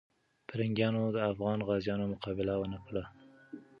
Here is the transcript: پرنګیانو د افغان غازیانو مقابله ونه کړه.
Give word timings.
پرنګیانو 0.47 1.03
د 1.11 1.17
افغان 1.31 1.59
غازیانو 1.67 2.11
مقابله 2.13 2.53
ونه 2.57 2.79
کړه. 2.85 3.03